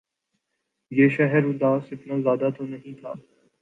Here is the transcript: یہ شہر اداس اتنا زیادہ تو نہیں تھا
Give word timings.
یہ 0.91 1.09
شہر 1.09 1.43
اداس 1.45 1.91
اتنا 1.91 2.19
زیادہ 2.19 2.49
تو 2.57 2.65
نہیں 2.65 2.99
تھا 3.01 3.13